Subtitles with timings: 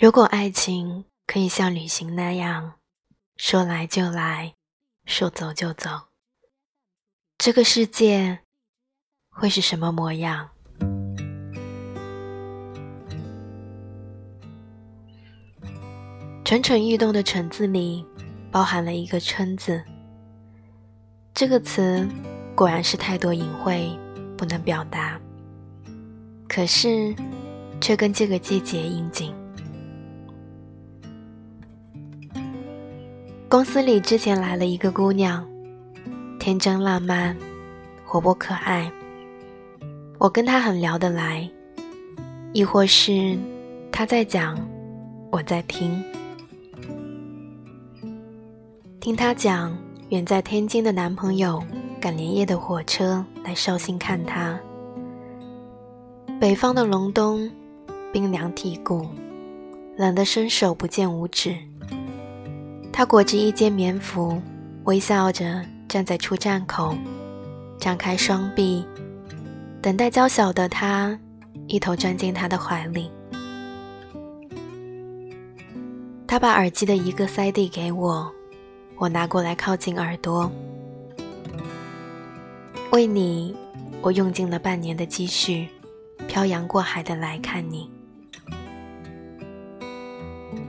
[0.00, 2.74] 如果爱情可以像旅行那样，
[3.36, 4.54] 说来就来，
[5.06, 5.90] 说走就走，
[7.36, 8.38] 这个世界
[9.28, 10.50] 会是什么模样？
[16.44, 18.06] 蠢蠢欲动的“蠢”字里，
[18.52, 19.82] 包含了一个“春”字。
[21.34, 22.08] 这个词
[22.54, 23.98] 果然是太多隐晦，
[24.36, 25.20] 不能表达，
[26.48, 27.12] 可是
[27.80, 29.34] 却跟这个季节应景。
[33.50, 35.42] 公司里之前来了一个姑娘，
[36.38, 37.34] 天真烂漫，
[38.04, 38.92] 活泼可爱。
[40.18, 41.48] 我跟她很聊得来，
[42.52, 43.38] 亦或是
[43.90, 44.58] 她在讲，
[45.30, 46.04] 我在听。
[49.00, 49.74] 听她讲，
[50.10, 51.64] 远在天津的男朋友
[51.98, 54.60] 赶连夜的火车来绍兴看她。
[56.38, 57.50] 北方的隆冬，
[58.12, 59.08] 冰凉剔骨，
[59.96, 61.56] 冷得伸手不见五指。
[62.98, 64.42] 他裹着一件棉服，
[64.82, 66.98] 微笑着站在出站口，
[67.78, 68.84] 张开双臂，
[69.80, 71.16] 等待娇小的他
[71.68, 73.08] 一头钻进他的怀里。
[76.26, 78.28] 他把耳机的一个塞递给我，
[78.96, 80.50] 我拿过来靠近耳朵。
[82.90, 83.54] 为你，
[84.02, 85.68] 我用尽了半年的积蓄，
[86.26, 87.88] 漂洋过海的来看你。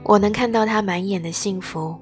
[0.04, 2.00] 我能看到他满眼的幸福。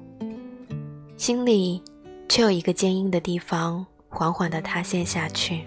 [1.29, 1.79] 心里
[2.27, 5.63] 却有一个坚硬的地方，缓缓地塌陷下去。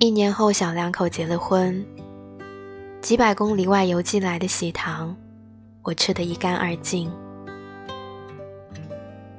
[0.00, 1.86] 一年后，小两口结了婚，
[3.00, 5.16] 几百公里外邮寄来的喜糖，
[5.84, 7.08] 我吃得一干二净，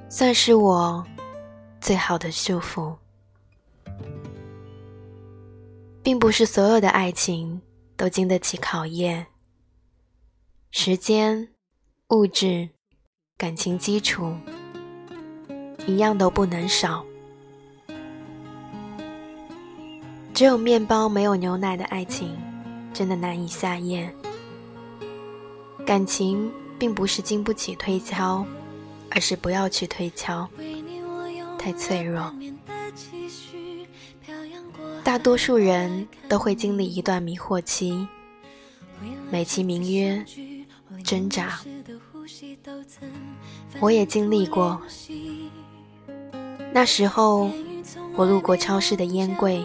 [0.08, 1.06] 算是我
[1.82, 2.96] 最好的祝福。
[6.02, 7.62] 并不是所有的爱情
[7.98, 9.28] 都经得起考验，
[10.72, 11.50] 时间、
[12.12, 12.70] 物质。
[13.38, 14.34] 感情基础
[15.86, 17.06] 一样都不能少，
[20.34, 22.34] 只有面包没有牛奶的爱情，
[22.94, 24.10] 真的难以下咽。
[25.86, 28.46] 感情并不是经不起推敲，
[29.12, 30.50] 而是不要去推敲，
[31.60, 32.34] 太脆弱。
[35.04, 38.08] 大多数人都会经历一段迷惑期，
[39.30, 40.26] 美其名曰
[41.04, 41.60] 挣扎。
[43.80, 44.82] 我也经历过，
[46.74, 47.50] 那时候
[48.16, 49.64] 我路过超市的烟柜，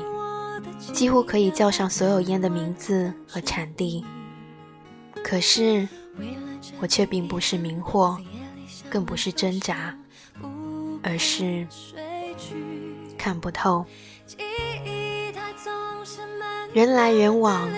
[0.92, 4.04] 几乎可以叫上所有烟的名字和产地，
[5.24, 5.88] 可是
[6.80, 8.18] 我却并不是迷惑，
[8.90, 9.96] 更不是挣扎，
[11.02, 11.66] 而是
[13.16, 13.84] 看不透。
[16.72, 17.68] 人来人往，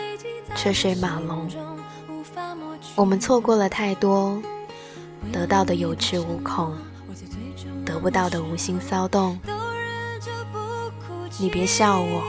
[0.56, 1.48] 车水马龙，
[2.97, 4.42] 我们错过了太多。
[5.31, 6.75] 得到的有恃无恐，
[7.84, 9.38] 得不到的无心骚动。
[11.38, 12.22] 你别笑我，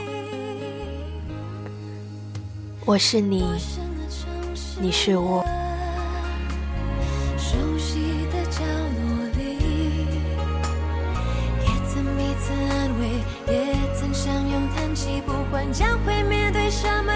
[2.84, 3.44] 我是你，
[4.80, 5.44] 你是我。
[15.72, 17.12] 将会面对什么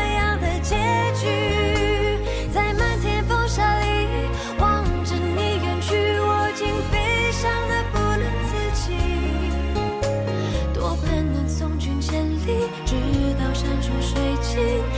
[14.58, 14.97] 直到山穷水尽。